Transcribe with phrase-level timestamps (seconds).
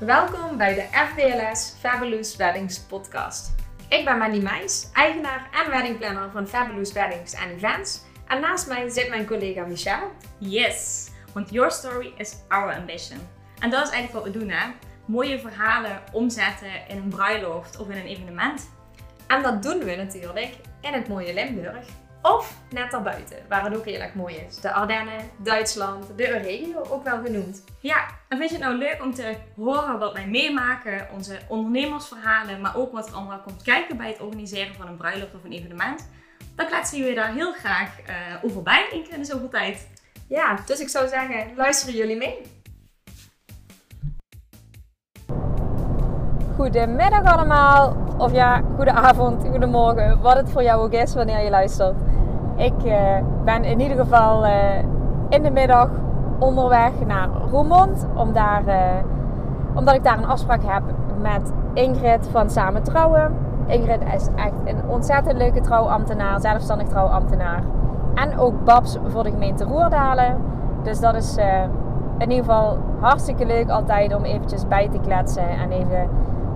[0.00, 3.54] Welkom bij de FBLS Fabulous Weddings podcast.
[3.88, 8.02] Ik ben Mandy Meijs, eigenaar en weddingplanner van Fabulous Weddings en Events.
[8.26, 10.06] En naast mij zit mijn collega Michelle.
[10.38, 13.18] Yes, want your story is our ambition.
[13.58, 14.70] En dat is eigenlijk wat we doen hè.
[15.04, 18.70] Mooie verhalen omzetten in een bruiloft of in een evenement.
[19.26, 21.86] En dat doen we natuurlijk in het mooie Limburg.
[22.22, 24.56] Of net daarbuiten, waar het ook heel erg mooi is.
[24.56, 27.64] De Ardennen, Duitsland, de regio ook wel genoemd.
[27.78, 32.60] Ja, en vind je het nou leuk om te horen wat wij meemaken, onze ondernemersverhalen,
[32.60, 35.52] maar ook wat er allemaal komt kijken bij het organiseren van een bruiloft of een
[35.52, 36.08] evenement?
[36.56, 39.88] Dan kletsen jullie daar heel graag uh, over bij in de zoveel tijd.
[40.28, 42.42] Ja, dus ik zou zeggen, luisteren jullie mee?
[46.56, 52.09] Goedemiddag allemaal, of ja, goedenavond, goedemorgen, wat het voor jou ook is wanneer je luistert.
[52.60, 52.94] Ik uh,
[53.44, 54.78] ben in ieder geval uh,
[55.28, 55.88] in de middag
[56.38, 58.74] onderweg naar Roermond, om daar, uh,
[59.74, 60.82] omdat ik daar een afspraak heb
[61.20, 63.36] met Ingrid van Samen Trouwen.
[63.66, 67.62] Ingrid is echt een ontzettend leuke trouwambtenaar, zelfstandig trouwambtenaar.
[68.14, 70.36] En ook Babs voor de gemeente Roerdalen.
[70.82, 71.36] Dus dat is
[72.18, 76.08] in ieder geval hartstikke leuk altijd om eventjes bij te kletsen en even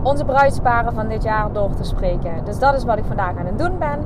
[0.02, 2.44] onze bruidsparen van dit jaar door te spreken.
[2.44, 3.98] Dus dat is wat ik vandaag aan het doen ben.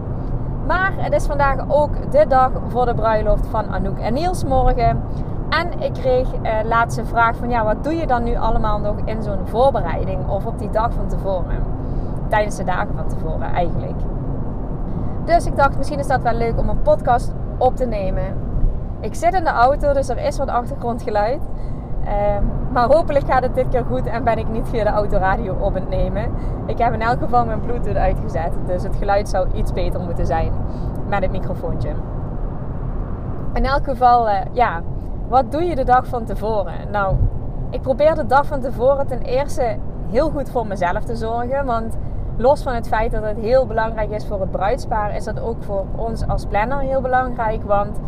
[0.68, 5.02] Maar het is vandaag ook de dag voor de bruiloft van Anouk en Niels morgen.
[5.48, 8.96] En ik kreeg uh, laatste vraag van ja, wat doe je dan nu allemaal nog
[9.04, 11.62] in zo'n voorbereiding of op die dag van tevoren?
[12.28, 14.00] Tijdens de dagen van tevoren eigenlijk.
[15.24, 18.36] Dus ik dacht misschien is dat wel leuk om een podcast op te nemen.
[19.00, 21.40] Ik zit in de auto, dus er is wat achtergrondgeluid.
[22.08, 25.56] Ehm, maar hopelijk gaat het dit keer goed en ben ik niet via de autoradio
[25.60, 26.30] op het nemen.
[26.66, 30.26] Ik heb in elk geval mijn Bluetooth uitgezet, dus het geluid zou iets beter moeten
[30.26, 30.52] zijn
[31.08, 31.90] met het microfoontje.
[33.52, 34.82] In elk geval, uh, ja,
[35.28, 36.74] wat doe je de dag van tevoren?
[36.90, 37.16] Nou,
[37.70, 39.76] ik probeer de dag van tevoren ten eerste
[40.10, 41.64] heel goed voor mezelf te zorgen.
[41.64, 41.96] Want
[42.36, 45.62] los van het feit dat het heel belangrijk is voor het bruidspaar, is dat ook
[45.62, 47.62] voor ons als planner heel belangrijk.
[47.62, 48.00] Want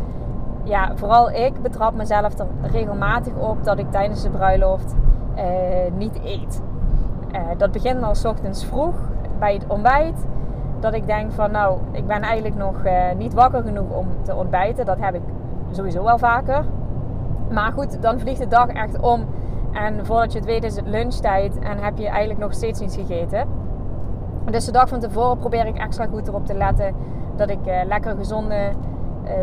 [0.70, 4.94] ja, vooral ik betrap mezelf er regelmatig op dat ik tijdens de bruiloft
[5.36, 5.44] uh,
[5.96, 6.62] niet eet.
[7.32, 8.94] Uh, dat begint al s ochtends vroeg
[9.38, 10.26] bij het ontbijt.
[10.80, 14.34] Dat ik denk van nou, ik ben eigenlijk nog uh, niet wakker genoeg om te
[14.34, 14.84] ontbijten.
[14.84, 15.22] Dat heb ik
[15.70, 16.64] sowieso wel vaker.
[17.50, 19.24] Maar goed, dan vliegt de dag echt om.
[19.72, 22.96] En voordat je het weet is het lunchtijd en heb je eigenlijk nog steeds niets
[22.96, 23.48] gegeten.
[24.50, 26.94] Dus de dag van tevoren probeer ik extra goed erop te letten
[27.36, 28.72] dat ik lekker gezonde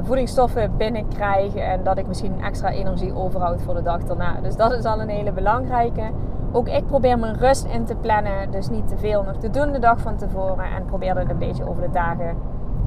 [0.04, 4.42] voedingsstoffen binnenkrijg en dat ik misschien extra energie overhoud voor de dag daarna.
[4.42, 6.12] Dus dat is al een hele belangrijke.
[6.52, 9.72] Ook ik probeer mijn rust in te plannen, dus niet te veel nog te doen
[9.72, 12.38] de dag van tevoren en probeer dat een beetje over de dagen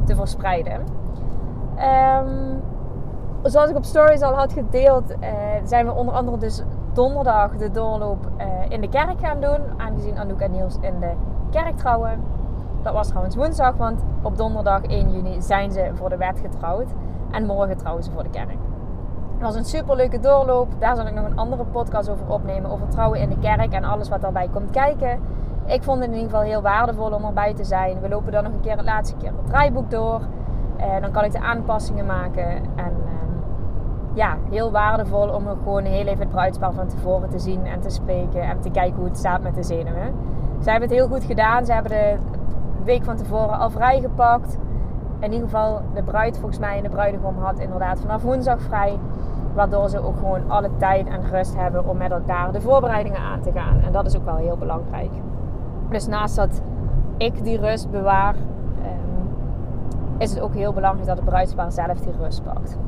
[0.04, 0.80] te verspreiden.
[2.22, 2.60] Um,
[3.42, 5.28] zoals ik op stories al had gedeeld, uh,
[5.64, 6.62] zijn we onder andere dus
[6.92, 11.10] donderdag de doorloop uh, in de kerk gaan doen, aangezien Anouk en Niels in de
[11.50, 12.20] kerk trouwen.
[12.82, 16.92] Dat was trouwens woensdag, want op donderdag 1 juni zijn ze voor de wet getrouwd.
[17.30, 18.58] En morgen trouwen ze voor de kerk.
[19.40, 20.68] Het was een superleuke doorloop.
[20.78, 22.70] Daar zal ik nog een andere podcast over opnemen.
[22.70, 25.20] Over trouwen in de kerk en alles wat daarbij komt kijken.
[25.66, 28.00] Ik vond het in ieder geval heel waardevol om erbij te zijn.
[28.00, 30.20] We lopen dan nog een keer het laatste keer het draaiboek door.
[30.76, 32.46] En eh, dan kan ik de aanpassingen maken.
[32.76, 37.66] En ehm, ja, heel waardevol om gewoon heel even het bruidspaar van tevoren te zien
[37.66, 38.42] en te spreken.
[38.42, 40.14] En te kijken hoe het staat met de zenuwen.
[40.60, 41.64] Zij hebben het heel goed gedaan.
[41.64, 42.16] Ze hebben de
[42.84, 44.58] week van tevoren al vrijgepakt.
[45.18, 48.98] In ieder geval, de bruid volgens mij en de bruidegom had inderdaad vanaf woensdag vrij.
[49.54, 53.40] Waardoor ze ook gewoon alle tijd en rust hebben om met elkaar de voorbereidingen aan
[53.40, 53.80] te gaan.
[53.80, 55.10] En dat is ook wel heel belangrijk.
[55.88, 56.62] Dus naast dat
[57.16, 58.34] ik die rust bewaar,
[58.82, 59.26] ehm,
[60.18, 62.78] is het ook heel belangrijk dat het bruidspaar zelf die rust pakt.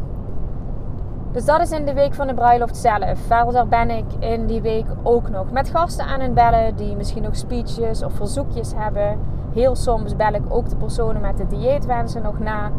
[1.32, 3.19] Dus dat is in de week van de bruiloft zelf.
[3.19, 7.22] Verder ben ik in die week ook nog met gasten aan het bellen die misschien
[7.22, 9.19] nog speeches of verzoekjes hebben.
[9.52, 12.70] Heel soms bel ik ook de personen met de dieetwensen nog na.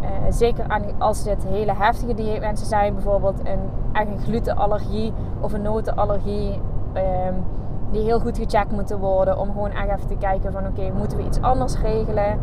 [0.00, 0.66] Uh, zeker
[0.98, 3.60] als dit hele heftige dieetwensen zijn, bijvoorbeeld een,
[3.92, 6.60] echt glutenallergie of een notenallergie,
[6.94, 7.44] um,
[7.90, 11.18] die heel goed gecheckt moeten worden om gewoon echt even te kijken van oké, moeten
[11.18, 12.38] we iets anders regelen?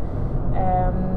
[0.53, 1.15] Um,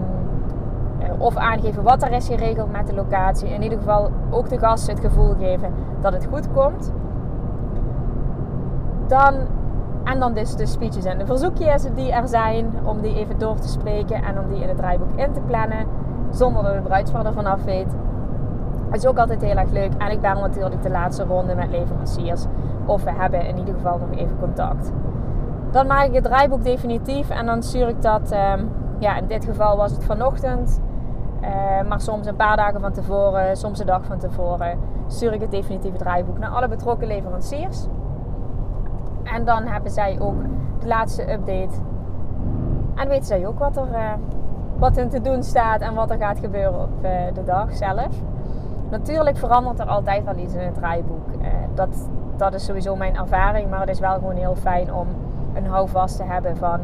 [1.18, 3.48] of aangeven wat er is geregeld met de locatie.
[3.48, 6.92] In ieder geval ook de gasten het gevoel geven dat het goed komt.
[9.06, 9.34] Dan,
[10.12, 12.72] en dan dus de speeches en de verzoekjes die er zijn.
[12.84, 15.86] Om die even door te spreken en om die in het draaiboek in te plannen.
[16.30, 17.96] Zonder dat de bruidspaar ervan af weet.
[18.90, 19.92] Het is ook altijd heel erg leuk.
[19.98, 22.44] En ik ben natuurlijk de laatste ronde met leveranciers.
[22.86, 24.92] Of we hebben in ieder geval nog even contact.
[25.70, 27.30] Dan maak ik het draaiboek definitief.
[27.30, 28.32] En dan stuur ik dat...
[28.32, 30.80] Um, ja, in dit geval was het vanochtend
[31.40, 35.40] uh, maar soms een paar dagen van tevoren, soms een dag van tevoren, stuur ik
[35.40, 37.86] het definitieve draaiboek naar alle betrokken leveranciers.
[39.32, 40.42] En dan hebben zij ook
[40.78, 41.74] de laatste update.
[42.94, 44.12] En weten zij ook wat er, uh,
[44.78, 48.22] wat er te doen staat en wat er gaat gebeuren op uh, de dag zelf.
[48.90, 51.28] Natuurlijk verandert er altijd wel iets in het draaiboek.
[51.40, 53.70] Uh, dat, dat is sowieso mijn ervaring.
[53.70, 55.06] Maar het is wel gewoon heel fijn om
[55.54, 56.80] een houvast te hebben van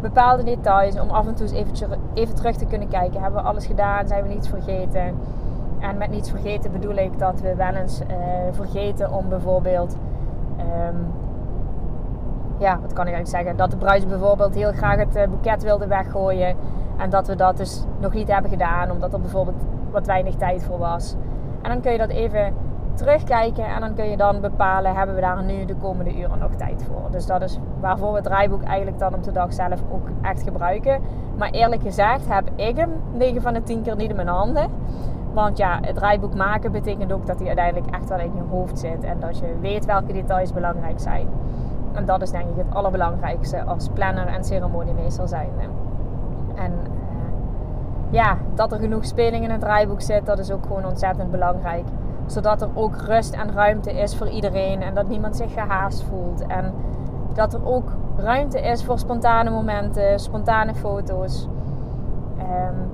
[0.00, 1.00] bepaalde details.
[1.00, 3.22] Om af en toe eens even, even terug te kunnen kijken.
[3.22, 4.06] Hebben we alles gedaan?
[4.06, 5.14] Zijn we niets vergeten?
[5.78, 8.02] En met niets vergeten bedoel ik dat we wel eens
[8.52, 9.96] vergeten om bijvoorbeeld...
[10.88, 11.06] Um,
[12.58, 13.56] ja, wat kan ik eigenlijk zeggen?
[13.56, 16.56] Dat de bruid bijvoorbeeld heel graag het uh, boeket wilde weggooien.
[16.96, 18.90] En dat we dat dus nog niet hebben gedaan.
[18.90, 21.14] Omdat er bijvoorbeeld wat weinig tijd voor was.
[21.62, 22.54] En dan kun je dat even
[22.94, 23.64] terugkijken.
[23.64, 26.84] En dan kun je dan bepalen, hebben we daar nu de komende uren nog tijd
[26.84, 27.10] voor.
[27.10, 30.42] Dus dat is waarvoor we het draaiboek eigenlijk dan op de dag zelf ook echt
[30.42, 31.00] gebruiken.
[31.38, 34.70] Maar eerlijk gezegd heb ik hem 9 van de 10 keer niet in mijn handen.
[35.32, 38.78] Want ja, het draaiboek maken betekent ook dat hij uiteindelijk echt wel in je hoofd
[38.78, 39.04] zit.
[39.04, 41.28] En dat je weet welke details belangrijk zijn.
[41.96, 45.50] En dat is denk ik het allerbelangrijkste als planner en ceremoniemeester zijn.
[46.54, 46.88] En uh,
[48.10, 51.84] ja, dat er genoeg speling in het draaiboek zit, dat is ook gewoon ontzettend belangrijk.
[52.26, 54.82] Zodat er ook rust en ruimte is voor iedereen.
[54.82, 56.46] En dat niemand zich gehaast voelt.
[56.46, 56.72] En
[57.32, 61.48] dat er ook ruimte is voor spontane momenten, spontane foto's.
[62.38, 62.90] Um,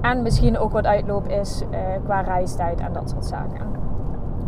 [0.00, 3.66] en misschien ook wat uitloop is uh, qua reistijd en dat soort zaken.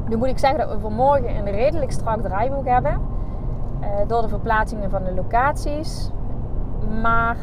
[0.09, 3.01] Nu moet ik zeggen dat we voor morgen een redelijk strak draaiboek hebben.
[3.87, 6.11] Uh, door de verplaatsingen van de locaties.
[7.01, 7.37] Maar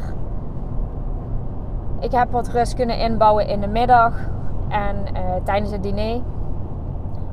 [2.00, 4.14] ik heb wat rust kunnen inbouwen in de middag
[4.68, 6.20] en uh, tijdens het diner.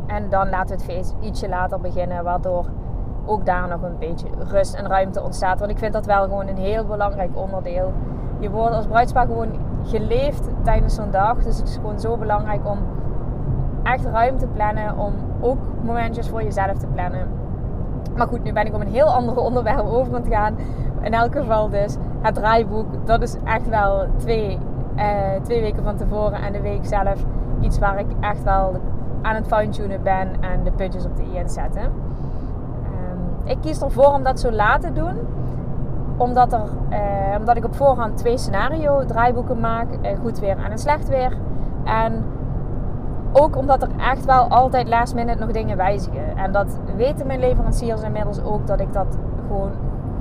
[0.07, 2.65] En dan laten we het feest ietsje later beginnen, waardoor
[3.25, 5.59] ook daar nog een beetje rust en ruimte ontstaat.
[5.59, 7.93] Want ik vind dat wel gewoon een heel belangrijk onderdeel.
[8.39, 9.49] Je wordt als bruidspaar gewoon
[9.83, 11.43] geleefd tijdens zo'n dag.
[11.43, 12.77] Dus het is gewoon zo belangrijk om
[13.83, 14.97] echt ruimte te plannen.
[14.97, 17.27] Om ook momentjes voor jezelf te plannen.
[18.15, 20.55] Maar goed, nu ben ik op een heel ander onderwerp over aan het gaan.
[21.01, 22.87] In elk geval dus het draaiboek.
[23.05, 24.59] Dat is echt wel twee,
[24.95, 25.05] eh,
[25.43, 26.41] twee weken van tevoren.
[26.41, 27.23] En de week zelf
[27.59, 28.75] iets waar ik echt wel
[29.21, 30.27] aan het fine-tunen ben.
[30.41, 31.83] En de puntjes op de i zetten.
[31.83, 35.15] Um, ik kies ervoor om dat zo laat te doen
[36.21, 39.87] omdat, er, eh, omdat ik op voorhand twee scenario draaiboeken maak.
[40.01, 41.37] Eh, goed weer en een slecht weer.
[41.83, 42.23] En
[43.31, 46.37] ook omdat er echt wel altijd last minute nog dingen wijzigen.
[46.37, 48.67] En dat weten mijn leveranciers inmiddels ook.
[48.67, 49.17] Dat ik dat
[49.47, 49.71] gewoon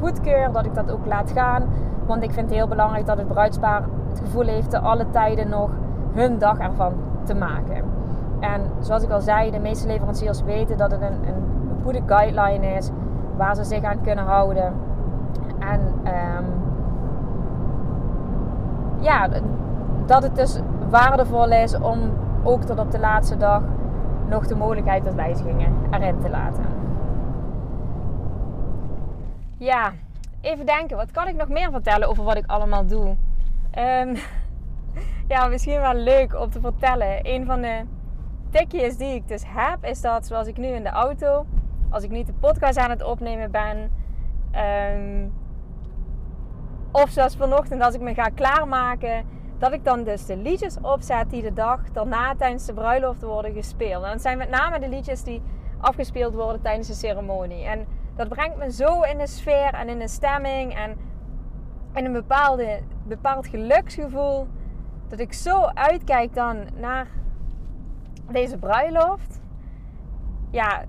[0.01, 0.53] goedkeur.
[0.53, 1.63] Dat ik dat ook laat gaan.
[2.07, 5.49] Want ik vind het heel belangrijk dat het bruidspaar het gevoel heeft te alle tijden
[5.49, 5.71] nog
[6.13, 6.93] hun dag ervan
[7.25, 7.85] te maken.
[8.41, 11.43] En zoals ik al zei, de meeste leveranciers weten dat het een, een
[11.83, 12.91] goede guideline is
[13.37, 14.73] waar ze zich aan kunnen houden.
[15.59, 16.45] En um,
[18.99, 19.29] ja,
[20.07, 20.61] dat het dus
[20.91, 21.99] waardevol is om
[22.43, 23.63] ook tot op de laatste dag
[24.29, 26.65] nog de mogelijkheid tot wijzigingen erin te laten.
[29.57, 29.93] Ja,
[30.41, 30.97] even denken.
[30.97, 33.17] Wat kan ik nog meer vertellen over wat ik allemaal doe?
[33.79, 34.17] Um,
[35.29, 37.19] ja, misschien wel leuk om te vertellen.
[37.23, 37.81] Een van de
[38.51, 41.47] tikjes die ik dus heb, is dat zoals ik nu in de auto,
[41.91, 43.91] als ik niet de podcast aan het opnemen ben,
[44.95, 45.33] um,
[46.93, 49.25] of zoals vanochtend als ik me ga klaarmaken,
[49.61, 53.53] dat ik dan dus de liedjes opzet die de dag daarna tijdens de bruiloft worden
[53.53, 54.05] gespeeld.
[54.05, 55.43] En dat zijn met name de liedjes die
[55.81, 57.65] afgespeeld worden tijdens de ceremonie.
[57.65, 57.87] En
[58.17, 60.97] dat brengt me zo in de sfeer en in de stemming en
[61.95, 64.47] in een bepaalde, bepaald geluksgevoel.
[65.09, 67.07] Dat ik zo uitkijk dan naar
[68.31, 69.41] deze bruiloft.
[70.51, 70.85] Ja,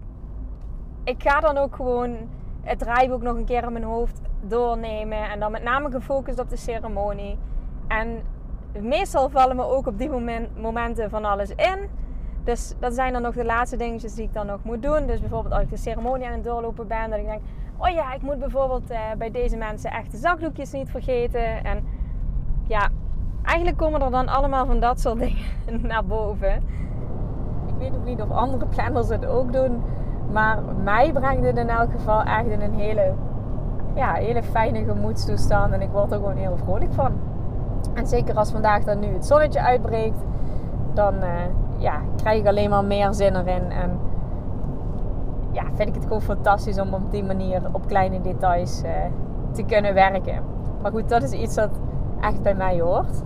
[1.04, 2.18] ik ga dan ook gewoon
[2.62, 5.30] het draaiboek nog een keer in mijn hoofd doornemen.
[5.30, 7.38] En dan met name gefocust op de ceremonie.
[7.88, 8.22] En
[8.80, 11.90] meestal vallen me ook op die moment, momenten van alles in.
[12.44, 15.06] Dus dat zijn dan nog de laatste dingetjes die ik dan nog moet doen.
[15.06, 17.42] Dus bijvoorbeeld als ik de ceremonie aan het doorlopen ben, dat ik denk:
[17.78, 21.63] oh ja, ik moet bijvoorbeeld eh, bij deze mensen echt de zakdoekjes niet vergeten.
[21.63, 21.84] En
[22.68, 22.90] ja,
[23.44, 26.56] eigenlijk komen er dan allemaal van dat soort dingen naar boven.
[27.68, 29.84] Ik weet ook niet of andere planners het ook doen.
[30.32, 33.13] Maar mij brengt het in elk geval echt in een hele
[33.96, 35.74] ja, hele fijne gemoedstoestand.
[35.74, 37.20] En ik word er gewoon heel vrolijk van.
[37.93, 40.23] En zeker als vandaag dan nu het zonnetje uitbreekt,
[40.93, 41.29] dan uh,
[41.77, 43.71] ja, krijg ik alleen maar meer zin erin.
[43.71, 44.00] En
[45.51, 48.89] ja, vind ik het gewoon fantastisch om op die manier op kleine details uh,
[49.51, 50.43] te kunnen werken.
[50.81, 51.69] Maar goed, dat is iets dat
[52.21, 53.23] echt bij mij hoort.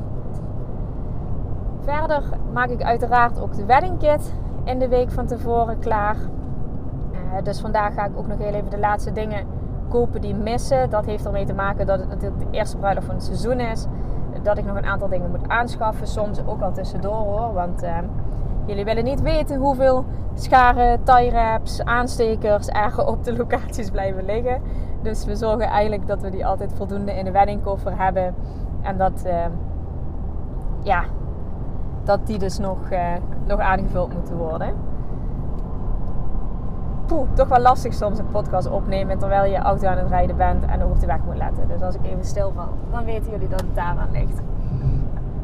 [1.79, 4.33] Verder maak ik uiteraard ook de wedding kit
[4.63, 6.15] in de week van tevoren klaar.
[7.11, 9.45] Uh, dus vandaag ga ik ook nog heel even de laatste dingen
[9.89, 10.89] kopen die missen.
[10.89, 13.85] Dat heeft ermee te maken dat het natuurlijk de eerste bruiloft van het seizoen is.
[14.45, 16.07] Dat ik nog een aantal dingen moet aanschaffen.
[16.07, 17.53] Soms ook al tussendoor hoor.
[17.53, 17.97] Want uh,
[18.65, 24.61] Jullie willen niet weten hoeveel scharen, tie wraps, aanstekers er op de locaties blijven liggen.
[25.01, 28.35] Dus we zorgen eigenlijk dat we die altijd voldoende in de weddingkoffer hebben.
[28.81, 29.45] En dat, uh,
[30.83, 31.03] ja,
[32.03, 33.13] dat die dus nog, uh,
[33.45, 34.73] nog aangevuld moeten worden.
[37.05, 40.65] Poeh, toch wel lastig soms een podcast opnemen terwijl je auto aan het rijden bent
[40.65, 41.67] en op de weg moet letten.
[41.67, 44.41] Dus als ik even stilval, dan weten jullie dat het daaraan ligt.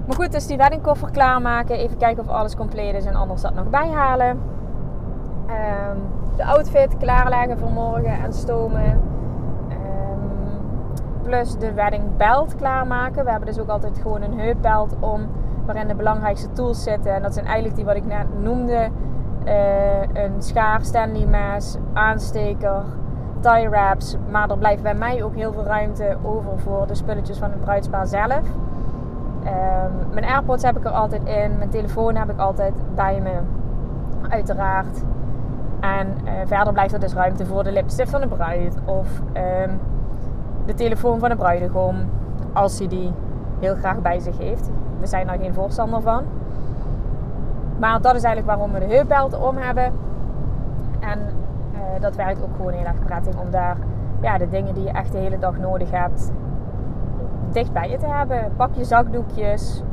[0.06, 1.78] Maar goed, dus die weddingkoffer klaarmaken.
[1.78, 4.30] Even kijken of alles compleet is en anders dat nog bijhalen.
[4.30, 6.02] Um,
[6.36, 8.90] de outfit klaarleggen voor morgen en stomen.
[9.70, 10.20] Um,
[11.24, 13.24] plus de wedding belt klaarmaken.
[13.24, 15.28] We hebben dus ook altijd gewoon een heupbelt om
[15.66, 17.14] waarin de belangrijkste tools zitten.
[17.14, 18.90] En dat zijn eigenlijk die wat ik net noemde.
[19.46, 22.84] Uh, een schaar, Stanley mes, aansteker,
[23.40, 24.18] tie wraps.
[24.30, 27.62] Maar er blijft bij mij ook heel veel ruimte over voor de spulletjes van het
[27.62, 28.42] bruidspaar zelf.
[29.44, 31.58] Um, mijn AirPods heb ik er altijd in.
[31.58, 33.32] Mijn telefoon heb ik altijd bij me.
[34.30, 35.04] Uiteraard.
[35.80, 38.78] En uh, verder blijft er dus ruimte voor de lipstift van de bruid.
[38.86, 39.80] Of um,
[40.66, 41.96] de telefoon van de bruidegom.
[42.54, 43.14] Als hij die
[43.60, 44.70] heel graag bij zich heeft.
[45.00, 46.24] We zijn daar geen voorstander van.
[47.82, 49.94] Maar dat is eigenlijk waarom we de heupbelt om hebben.
[51.00, 51.20] En
[51.74, 53.78] uh, dat werkt ook gewoon heel erg prettig om daar
[54.22, 56.32] ja, de dingen die je echt de hele dag nodig hebt
[57.52, 58.52] dicht bij je te hebben.
[58.56, 59.84] Pak je zakdoekjes.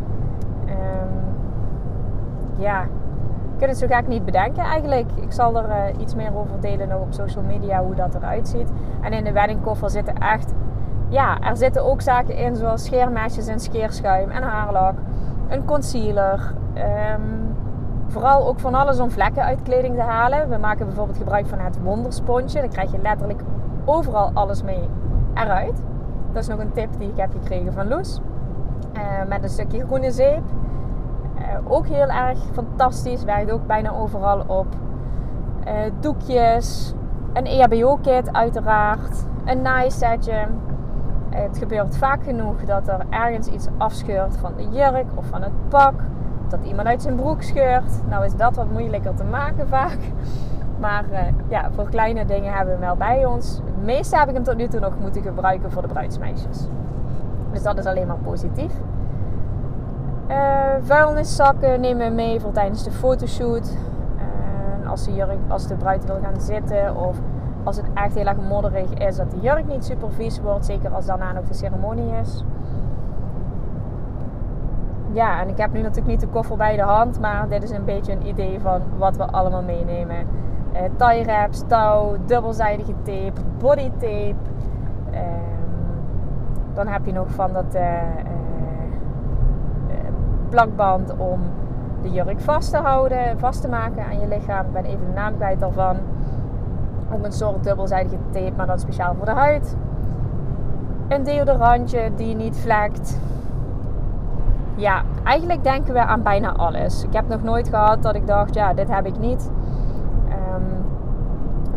[2.58, 5.10] Ja, ik kan het zo gek niet bedenken eigenlijk.
[5.14, 8.48] Ik zal er uh, iets meer over delen nog op social media hoe dat eruit
[8.48, 8.72] ziet.
[9.00, 10.54] En in de weddingkoffer zitten echt...
[11.08, 14.94] Ja, er zitten ook zaken in zoals scheermesjes en scheerschuim en haarlak.
[15.48, 16.54] Een concealer.
[16.74, 17.47] Um,
[18.08, 20.48] vooral ook van alles om vlekken uit kleding te halen.
[20.48, 22.60] We maken bijvoorbeeld gebruik van het wondersponsje.
[22.60, 23.40] Dan krijg je letterlijk
[23.84, 24.88] overal alles mee
[25.34, 25.82] eruit.
[26.32, 28.20] Dat is nog een tip die ik heb gekregen van Loes.
[28.96, 30.42] Uh, met een stukje groene zeep.
[31.38, 33.24] Uh, ook heel erg fantastisch.
[33.24, 34.66] Werkt ook bijna overal op.
[35.66, 36.94] Uh, doekjes.
[37.32, 39.26] Een EHBO-kit uiteraard.
[39.44, 40.46] Een naaisetje.
[41.30, 45.68] het gebeurt vaak genoeg dat er ergens iets afscheurt van de jurk of van het
[45.68, 45.94] pak.
[46.50, 48.08] Dat iemand uit zijn broek scheurt.
[48.08, 49.98] Nou is dat wat moeilijker te maken vaak.
[50.78, 53.60] Maar uh, ja, voor kleine dingen hebben we hem wel bij ons.
[53.64, 56.68] Het meeste heb ik hem tot nu toe nog moeten gebruiken voor de bruidsmeisjes.
[57.52, 58.72] Dus dat is alleen maar positief.
[60.28, 60.36] Uh,
[60.80, 63.76] vuilniszakken nemen we mee voor tijdens de fotoshoot.
[64.86, 67.16] Als, de jurk, als de bruid wil gaan zitten of
[67.62, 70.64] als het echt heel erg modderig is, dat de jurk niet super vies wordt.
[70.64, 72.44] Zeker als daarna nog de ceremonie is.
[75.12, 77.70] Ja, en ik heb nu natuurlijk niet de koffer bij de hand, maar dit is
[77.70, 80.26] een beetje een idee van wat we allemaal meenemen
[80.72, 84.34] uh, tie wraps, touw, dubbelzijdige tape, body tape.
[85.12, 85.66] Um,
[86.74, 87.82] dan heb je nog van dat uh,
[90.48, 91.40] plakband om
[92.02, 94.66] de jurk vast te houden, vast te maken aan je lichaam.
[94.66, 95.96] Ik ben even de naam kwijt daarvan.
[97.12, 99.76] Ook een soort dubbelzijdige tape, maar dat speciaal voor de huid.
[101.08, 103.20] Een deodorantje die niet vlekt.
[104.78, 107.04] Ja, eigenlijk denken we aan bijna alles.
[107.04, 109.50] Ik heb nog nooit gehad dat ik dacht, ja, dit heb ik niet.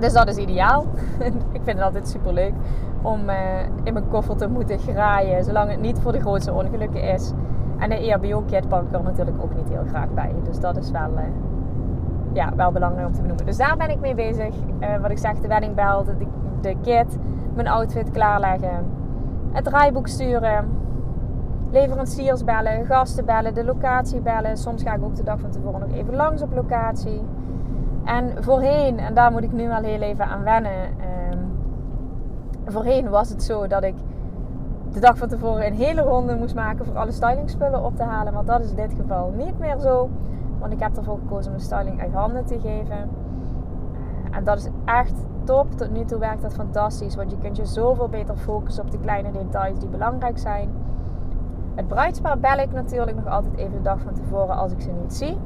[0.01, 0.85] Dus dat is ideaal.
[1.57, 2.53] ik vind het altijd super leuk
[3.01, 3.35] om uh,
[3.83, 7.31] in mijn koffer te moeten graaien, zolang het niet voor de grootste ongelukken is.
[7.77, 10.31] En de EHBO-kit pak ik er natuurlijk ook niet heel graag bij.
[10.43, 11.19] Dus dat is wel, uh,
[12.33, 13.45] ja, wel belangrijk om te benoemen.
[13.45, 14.55] Dus daar ben ik mee bezig.
[14.79, 16.27] Uh, wat ik zeg, de weddingbelt, de,
[16.61, 17.17] de kit,
[17.53, 18.85] mijn outfit klaarleggen,
[19.51, 20.69] het draaiboek sturen,
[21.71, 24.57] leveranciers bellen, gasten bellen, de locatie bellen.
[24.57, 27.21] Soms ga ik ook de dag van tevoren nog even langs op locatie.
[28.03, 30.83] En voorheen, en daar moet ik nu wel heel even aan wennen.
[31.31, 31.39] Um,
[32.65, 33.95] voorheen was het zo dat ik
[34.91, 38.33] de dag van tevoren een hele ronde moest maken voor alle stylingspullen op te halen.
[38.33, 40.09] Maar dat is in dit geval niet meer zo.
[40.59, 42.97] Want ik heb ervoor gekozen om de styling uit handen te geven.
[42.97, 45.13] Uh, en dat is echt
[45.43, 45.71] top.
[45.71, 47.15] Tot nu toe werkt dat fantastisch.
[47.15, 50.69] Want je kunt je zoveel beter focussen op de kleine details die belangrijk zijn.
[51.81, 54.91] Het bruidspaar bel ik natuurlijk nog altijd even de dag van tevoren als ik ze
[54.91, 55.37] niet zie.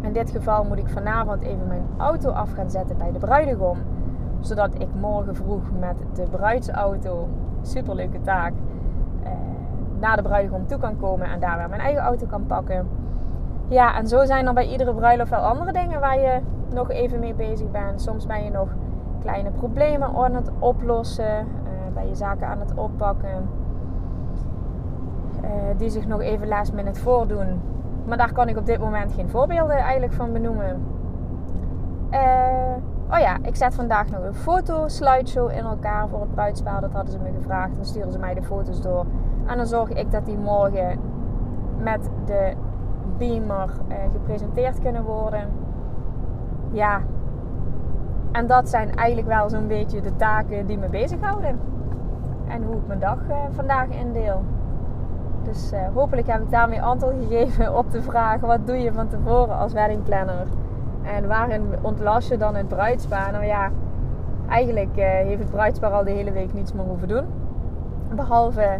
[0.00, 3.78] In dit geval moet ik vanavond even mijn auto af gaan zetten bij de bruidegom.
[4.40, 7.28] Zodat ik morgen vroeg met de bruidsauto,
[7.62, 8.52] superleuke taak,
[9.22, 9.30] eh,
[10.00, 12.88] naar de bruidegom toe kan komen en daar weer mijn eigen auto kan pakken.
[13.68, 16.40] Ja, en zo zijn er bij iedere bruiloft wel andere dingen waar je
[16.74, 18.02] nog even mee bezig bent.
[18.02, 18.68] Soms ben je nog
[19.20, 23.64] kleine problemen aan het oplossen, uh, ben je zaken aan het oppakken.
[25.76, 27.60] Uh, die zich nog even last minute voordoen.
[28.06, 30.82] Maar daar kan ik op dit moment geen voorbeelden eigenlijk van benoemen.
[32.10, 36.80] Uh, oh ja, ik zet vandaag nog een foto slideshow in elkaar voor het bruidspaar.
[36.80, 37.76] Dat hadden ze me gevraagd.
[37.76, 39.04] Dan sturen ze mij de foto's door.
[39.46, 40.98] En dan zorg ik dat die morgen
[41.78, 42.52] met de
[43.18, 45.48] beamer uh, gepresenteerd kunnen worden.
[46.70, 47.00] Ja,
[48.32, 51.58] en dat zijn eigenlijk wel zo'n beetje de taken die me bezighouden.
[52.48, 54.42] En hoe ik mijn dag uh, vandaag indeel.
[55.46, 59.08] Dus uh, hopelijk heb ik daarmee antwoord gegeven op de vraag: wat doe je van
[59.08, 60.46] tevoren als weddingplanner?
[61.02, 63.32] En waarin ontlast je dan het bruidspaar?
[63.32, 63.70] Nou ja,
[64.48, 67.24] eigenlijk uh, heeft het bruidspaar al de hele week niets meer hoeven doen.
[68.14, 68.78] Behalve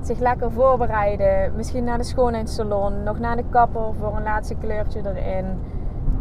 [0.00, 1.52] zich lekker voorbereiden.
[1.56, 5.44] Misschien naar de schoonheidssalon, nog naar de kapper voor een laatste kleurtje erin.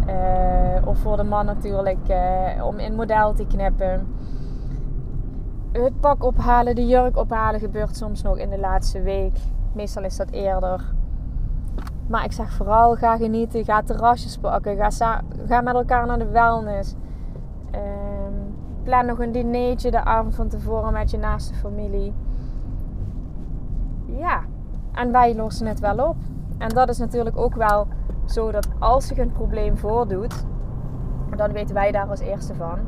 [0.08, 2.16] Uh, of voor de man natuurlijk
[2.64, 4.08] om in model te knippen.
[5.72, 9.38] Het pak ophalen, de jurk ophalen gebeurt soms nog in de laatste week.
[9.76, 10.94] Meestal is dat eerder.
[12.08, 16.30] Maar ik zeg vooral, ga genieten, ga terrasjes pakken, ga, ga met elkaar naar de
[16.30, 16.96] wellness.
[17.72, 22.14] Um, plan nog een dinertje de avond van tevoren met je naaste familie.
[24.06, 24.42] Ja,
[24.92, 26.16] en wij lossen het wel op.
[26.58, 27.88] En dat is natuurlijk ook wel
[28.26, 30.46] zo dat als zich een probleem voordoet,
[31.36, 32.80] dan weten wij daar als eerste van.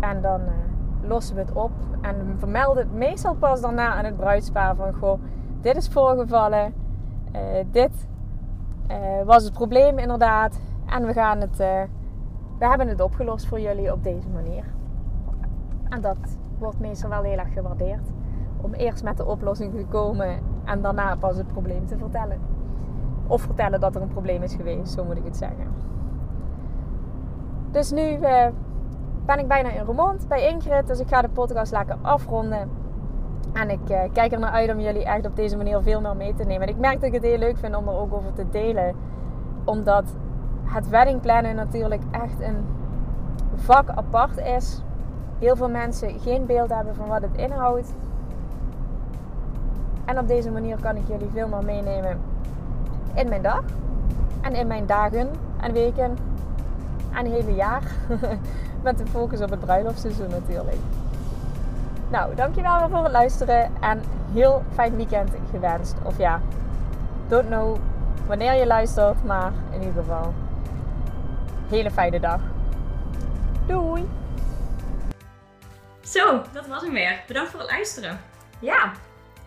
[0.00, 4.16] En dan uh, lossen we het op en vermelden het meestal pas daarna aan het
[4.16, 5.20] bruidspaar van goh,
[5.60, 6.74] dit is voorgevallen,
[7.34, 8.06] uh, dit
[8.90, 11.82] uh, was het probleem inderdaad en we gaan het, uh,
[12.58, 14.64] we hebben het opgelost voor jullie op deze manier.
[15.88, 18.10] En dat wordt meestal wel heel erg gewaardeerd.
[18.60, 22.40] Om eerst met de oplossing te komen en daarna pas het probleem te vertellen.
[23.26, 25.66] Of vertellen dat er een probleem is geweest, zo moet ik het zeggen.
[27.70, 28.18] Dus nu
[29.26, 30.86] ben ik bijna in Roermond bij Ingrid.
[30.86, 32.70] Dus ik ga de podcast lekker afronden.
[33.56, 36.16] En ik uh, kijk er naar uit om jullie echt op deze manier veel meer
[36.16, 36.66] mee te nemen.
[36.66, 38.94] En ik merk dat ik het heel leuk vind om er ook over te delen.
[39.64, 40.04] Omdat
[40.64, 42.66] het weddingplannen natuurlijk echt een
[43.54, 44.82] vak apart is.
[45.38, 47.94] Heel veel mensen geen beeld hebben van wat het inhoudt.
[50.04, 52.18] En op deze manier kan ik jullie veel meer meenemen
[53.14, 53.62] in mijn dag.
[54.40, 55.28] En in mijn dagen
[55.60, 56.16] en weken
[57.12, 57.82] en hele jaar.
[58.82, 60.78] Met de focus op het bruiloftseizoen natuurlijk.
[62.16, 64.02] Nou, dankjewel weer voor het luisteren en
[64.32, 65.94] heel fijn weekend gewenst.
[66.04, 66.40] Of ja,
[67.28, 67.78] don't know
[68.26, 70.34] wanneer je luistert, maar in ieder geval,
[71.68, 72.40] hele fijne dag.
[73.66, 74.08] Doei!
[76.04, 77.22] Zo, dat was hem weer.
[77.26, 78.20] Bedankt voor het luisteren.
[78.58, 78.92] Ja,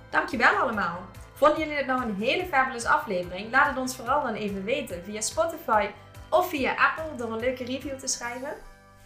[0.09, 0.99] dankjewel allemaal.
[1.33, 3.51] Vonden jullie dit nou een hele fabulous aflevering?
[3.51, 5.87] Laat het ons vooral dan even weten via Spotify
[6.29, 8.53] of via Apple door een leuke review te schrijven.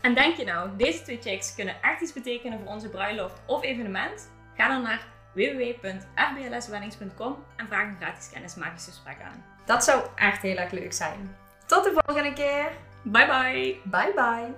[0.03, 3.63] En denk je nou, deze twee checks kunnen echt iets betekenen voor onze bruiloft of
[3.63, 4.31] evenement?
[4.57, 9.45] Ga dan naar www.fblsweddings.com en vraag een gratis kennismakingsgesprek aan.
[9.65, 11.35] Dat zou echt heel erg leuk zijn.
[11.65, 12.71] Tot de volgende keer.
[13.01, 13.79] Bye bye.
[13.83, 14.53] Bye bye.